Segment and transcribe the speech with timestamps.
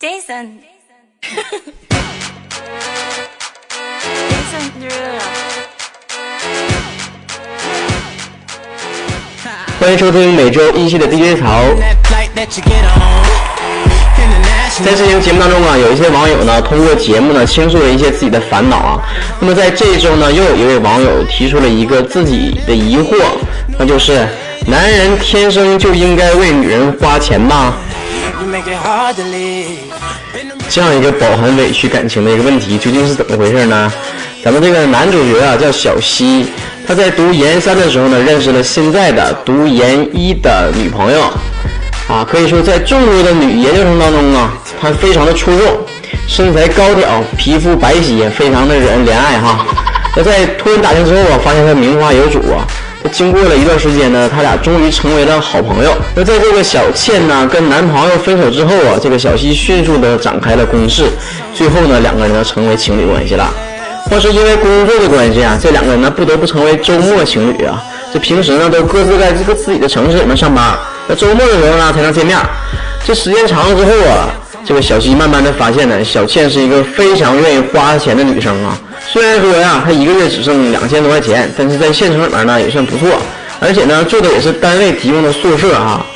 [0.00, 0.48] Jason，Jason，
[9.78, 11.64] 欢迎收听每周一期的 DJ 潮。
[14.82, 19.02] 在这期节目当中啊，有一些网友呢通过节目呢倾诉了一些自己的烦恼啊。
[19.38, 23.16] 那么在这一周呢，又有一位网友提出了一个自己的疑惑，
[23.78, 24.26] 那就是
[24.66, 27.74] 男人天生就应该为女人花钱吗？
[30.68, 33.92] 这样一个饱含委屈感情的一个问题，究竟是怎么回事呢？
[34.42, 36.46] 咱们这个男主角啊叫小西，
[36.86, 41.22] 他在读研三的时候呢，认识了现在的读研一的女朋友，
[42.08, 45.66] 啊，可以说在众多的女研究生当中啊，她非常的出众，
[46.26, 49.66] 身材高挑，皮肤白皙，非常的惹人怜爱哈。
[50.16, 52.64] 那在突然打听之后啊，发现她名花有主啊。
[53.08, 55.92] 经过了一段时间呢，他俩终于成为了好朋友。
[56.14, 61.04] 那在这个小倩呢跟男朋友分手之后啊，这个小西迅速的展开了攻势，
[61.54, 63.52] 最后呢两个人呢成为情侣关系了。
[64.10, 67.82] 或是因为工作的关系啊，这两个人呢不得不成为周末情侣啊。
[68.12, 72.36] 这平时呢都各自在这个自己的城市里面上班，那周末的时候呢才能见面。
[73.04, 74.28] 这时间长了之后啊，
[74.70, 78.78] 这个小西慢慢的发现呢，小倩是一个非常愿意花钱的女生啊。
[79.04, 83.08] 虽然说呀，她一个月只剩两千多块钱，但是在县城里面呢也算不错，
[83.58, 86.06] 而且呢住的也是单位提供的宿舍哈。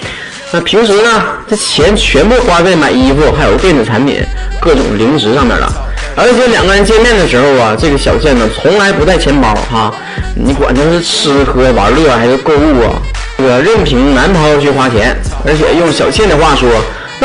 [0.52, 4.22] 那平时呢，这钱全部花在买衣服、还有电子产品、
[4.60, 5.68] 各种零食上面了。
[6.14, 9.92] 而且两个人见面的时候啊，这个小倩呢从来不带钱包哈，
[10.36, 13.02] 你管他是吃喝玩乐还是购物啊，
[13.36, 15.16] 这个任凭男朋友去花钱。
[15.44, 16.70] 而且用小倩的话说。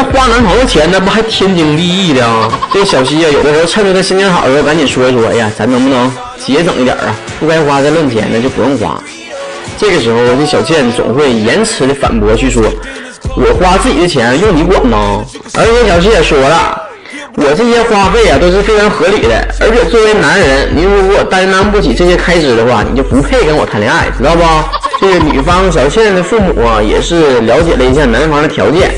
[0.02, 2.50] 那花男朋友钱，那不还天经地义的啊？
[2.72, 7.14] 这个小西啊，有的时候趁着他心情好的时候，赶紧说一说，哎呀，咱能不能节省一点啊？
[7.38, 8.98] 不该花的论钱的就不用花。
[9.78, 12.64] 这个时候，这小倩总会言辞的反驳去说，
[13.36, 15.22] 我花自己的钱用你管吗？
[15.56, 16.82] 而且小西也说了，
[17.36, 24.44] 我这些花费啊都是非常合理的，而且作为男人，你如果担当不起这些开支的话，你就不配跟我谈恋爱，知道不？
[25.02, 28.92] 这个女方小倩的父母啊，也是了解了一下男方的条件。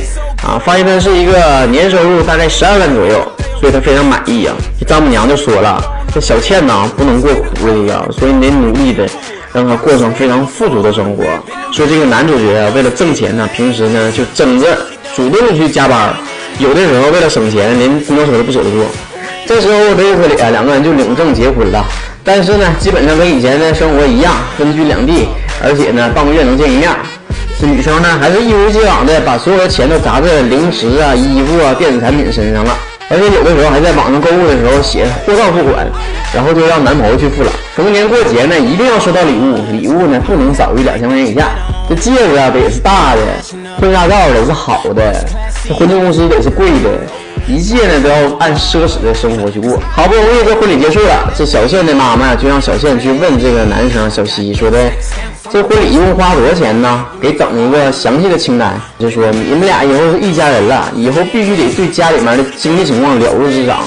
[0.44, 4.52] 啊，发现他是一个年收入大概十二万左右，所以他非常满意呀。
[4.80, 5.82] 这丈母娘就说了，
[6.14, 9.08] 这小倩呐不能过苦日子啊，所以你努力的
[9.54, 11.24] 让她过上非常富足的生活。
[11.72, 14.76] 说这个男主角啊，为了挣钱呢，平时呢就争着
[15.16, 16.14] 主动去加班，
[16.58, 18.86] 有的时候为了省钱，连公交车都不舍得坐。
[19.46, 21.86] 这时候这个里啊，两个人就领证结婚了。
[22.24, 25.28] 但是呢，基本上跟以前的生活一样，分居两地，
[25.64, 26.90] 而且呢，半个月能见一面。
[27.62, 32.76] 这女生呢，还是一如既往的把所有的钱都砸在零食啊、衣服啊、电子产品身上了，
[33.08, 35.86] 而且有的时候还在网上购物的时候写货到付款，
[36.34, 37.52] 然后就让男朋友去付了。
[37.76, 41.52] 逢年过节呢，一定要收到礼物，礼物呢不能少于两千块钱以下。
[41.88, 43.22] 这戒指啊得是大的，
[43.80, 45.14] 婚纱照得是好的，
[45.64, 46.90] 这婚庆公司得是贵的。
[47.48, 49.80] 一切呢都要按奢侈的生活去过。
[49.92, 54.90] 好不容易这婚礼结束了，这小倩的妈妈就让小倩去问这个男生小西，说的
[55.52, 57.06] 这婚礼一共花多少钱呢？
[57.20, 63.80] 给整一个详细的清单，就说你们俩以后是一家人了，以后必须得对家里面的经济情况了如指掌。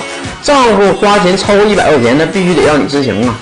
[0.43, 3.34] 丈夫花钱超过一百块钱，那必须得让你知情啊。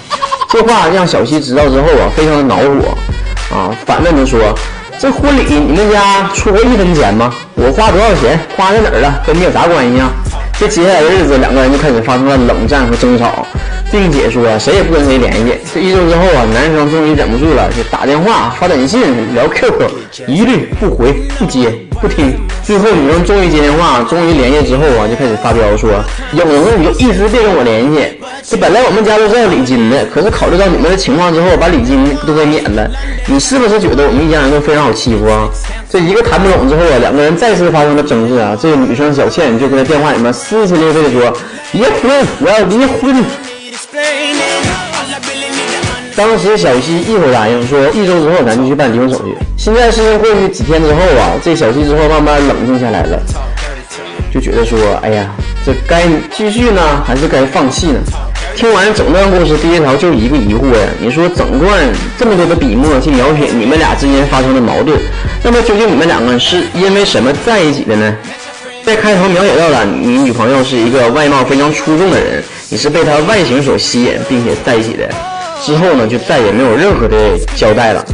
[0.50, 4.54] 这话让小西知道之后啊，非常的恼火啊，反问他说。
[4.98, 7.32] 这婚礼你们家出过一分钱吗？
[7.54, 10.10] 我花多少钱花在哪儿了，跟你有啥关系啊？
[10.58, 13.44] 这接下来的日子，两个人就开始发生了冷战和争吵，
[13.90, 15.58] 并且说谁也不跟谁联系。
[15.74, 19.90] 这一周之后啊，男生终于忍不住了，就打电话、发短信、聊 QQ，
[20.28, 22.38] 一律不回、不接、不听。
[22.62, 25.90] 最后女生终于接电话，终于联系之后啊，就开始发飙说：
[26.32, 28.20] 有能你就一直别跟我联系。
[28.44, 32.90] 这本来我们家都是要礼金的，可是考虑到你们的情况之后，把礼金都给免了。
[33.26, 35.48] 你是不是觉得我们一家人都非常好欺负啊？
[35.88, 38.56] 这一个谈不拢之后啊，两个人再次发生了争执啊。
[38.60, 41.32] 这个女生小倩就在电话里面撕心裂肺的说
[41.72, 43.24] ：“离婚，我要离婚。”
[46.14, 53.18] 当时小西一口答应说：“一周之后咱就去办离婚手续。”现在事情过去几天之后啊，这小西之后慢慢冷静下来了，
[54.32, 55.30] 就觉得说：“哎呀，
[55.64, 56.02] 这该
[56.36, 58.00] 继续呢，还是该放弃呢？”
[58.54, 60.86] 听完整段故事，第一条就一个疑惑呀。
[61.00, 61.84] 你说整段
[62.18, 64.98] 这么多的笔墨去描写你们俩之间发生的矛盾，
[65.42, 68.14] 那么究竟你们两个是因为什么在一起的呢？
[68.84, 75.08] 在开头描写到了你女朋友是一个外貌非常出众的人，你是被她外形所吸引并且在一起的。
[75.64, 78.04] 之后呢，就再也没有任何的交代了。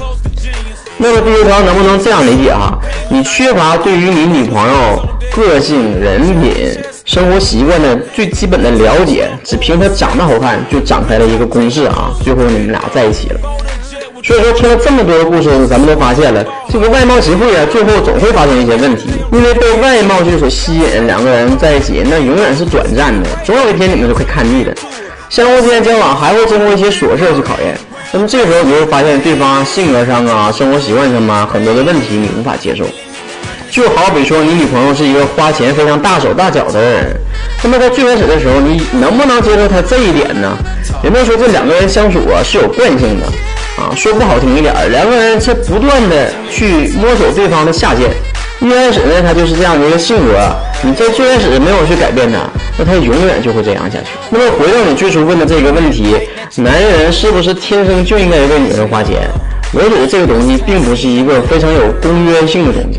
[0.96, 2.78] 那么第一条能不能这样理解哈？
[3.10, 5.02] 你缺乏对于你女朋友
[5.34, 6.78] 个性、人品。
[7.08, 12.10] 生活习惯的最基本的了解，只凭她长得好看就展开了一个攻势啊！
[12.22, 13.40] 最后你们俩在一起了。
[14.22, 24.74] 所以说，听了这么多的故事，咱们都发现了，这个外貌协会啊，最后总会发生一些问题，因为被外貌去所吸引，两个人在一起，那永远是短暂的，总有一天你们就会看腻的。
[25.30, 27.74] 相互之间交往还会经过一些琐事去考验，
[28.12, 32.84] 那么这个时候你会发现对方性格上啊、生活习惯上啊很多的问题你无法接受。
[33.70, 37.16] 就好比说，你女朋友是一个花钱非常大手大脚的人，
[37.62, 40.56] 那么在最开始的时候，你能不能接受她这一点呢？
[41.02, 43.26] 人们说这两个人相处啊是有惯性的，
[43.76, 48.10] 啊说不好听一点，两个人是不断的去摸索对方的下限。
[48.60, 50.34] 一开始呢，他就是这样的一个性格，
[50.82, 52.38] 你在最开始没有去改变他，
[52.76, 54.06] 那他永远就会这样下去。
[54.30, 56.16] 那么回到你最初问的这个问题，
[56.56, 59.28] 男人是不是天生就应该为女人花钱？
[59.72, 62.98] 我觉得这个东西并不是一个非常有公约性的东西。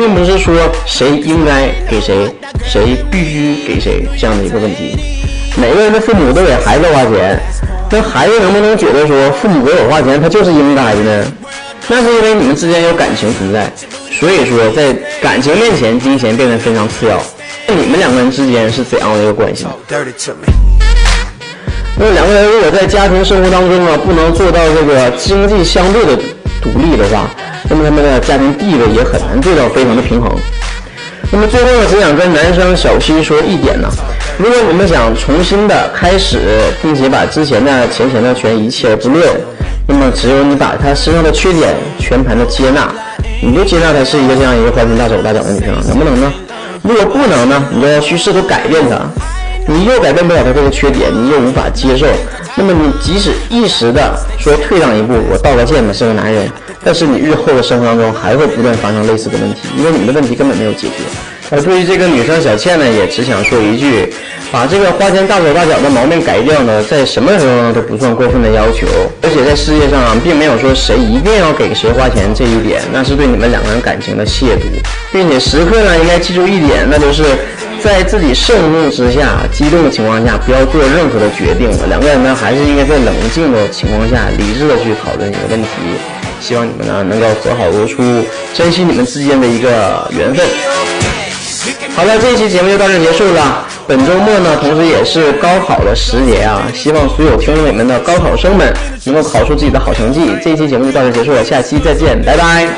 [0.00, 0.54] 并不是说
[0.86, 2.26] 谁应该给谁，
[2.64, 4.96] 谁必须给谁这样的一个问题。
[5.60, 7.38] 每个人的父母都给孩子花钱，
[7.90, 11.26] 那孩子能不能觉得说父母给我花钱，他就是应该的呢？
[11.86, 13.70] 那是因为你们之间有感情存在，
[14.10, 17.22] 所以说在感情面前，金钱变得非常次要。
[17.66, 19.66] 那你们两个人之间是怎样的一个关系？
[21.98, 26.16] 那两个人如果在家庭生活当中啊，不能做到这个经济相对的
[26.62, 27.28] 独立的话。
[27.70, 30.28] 那么他们的家庭地位也很难做到非常的平衡。
[31.30, 33.88] 那么最后呢，只想跟男生小西说一点呢：
[34.36, 36.40] 如果你们想重新的开始，
[36.82, 39.24] 并且把之前的钱钱的全一弃而不论，
[39.86, 42.92] 那么只有你把他身上的缺点全盘的接纳，
[43.40, 46.32] 你就接纳他是一个这样一个花心大手大脚的女生，能不能呢？
[46.82, 48.98] 如果不能呢，你就要去试图改变他。
[49.66, 52.06] 你又改变不了他这个缺点，你又无法接受，
[52.56, 56.50] 那么你即使一时的说退让一步，我道个歉吧，是个男人。
[56.82, 61.04] 但是你日后的生活当中还会不断发生类似的问题，因为你们的问题根本没有解决。
[61.52, 64.08] 而对于这个女生小倩呢，也只想说一句：
[64.52, 68.86] 把这个花钱大手大脚的毛病改掉呢，在什么时候呢都不算过分的要求。
[69.20, 74.62] 而且在世界上啊，并没有说谁一定要给谁花钱这一点，那是对你们两个人感情的亵渎。
[75.12, 77.24] 并且时刻呢应该记住一点，那就是
[77.82, 81.68] 在自己盛怒之下、激动的情况下，不要做任何的决定。
[81.88, 85.68] 两个人呢还是应该在冷静的情况下，理智的去讨论一个问题。
[86.40, 88.02] 希望你们呢能够和好如初，
[88.54, 90.46] 珍惜你们之间的一个缘分。
[91.94, 93.66] 好了，这一期节目就到这结束了。
[93.86, 98.72] 本周末呢，同时也是高考的时节啊，希望所有听众们的高考生们
[99.04, 100.36] 能够考出自己的好成绩。
[100.42, 102.68] 这一期节目就到这结束了，下期再见，拜拜。